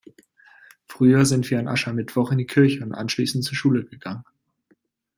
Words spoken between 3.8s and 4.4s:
gegangen.